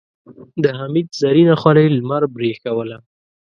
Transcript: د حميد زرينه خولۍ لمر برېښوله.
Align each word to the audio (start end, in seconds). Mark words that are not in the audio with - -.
د 0.63 0.65
حميد 0.79 1.07
زرينه 1.21 1.55
خولۍ 1.61 1.87
لمر 1.97 2.23
برېښوله. 2.35 2.97